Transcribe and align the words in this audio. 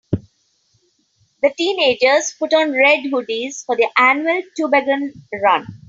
The 1.43 1.53
teenagers 1.55 2.33
put 2.39 2.55
on 2.55 2.71
red 2.71 3.03
hoodies 3.03 3.63
for 3.63 3.77
their 3.77 3.89
annual 3.95 4.41
toboggan 4.57 5.13
run. 5.43 5.67